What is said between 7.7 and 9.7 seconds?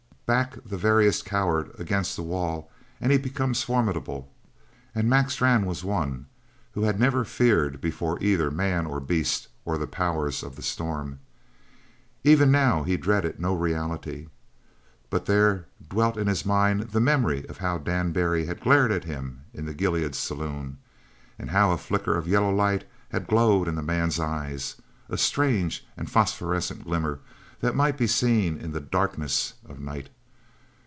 before either man or beast